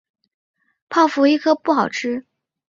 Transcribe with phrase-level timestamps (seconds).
[0.89, 2.25] 泡芙一颗不好吃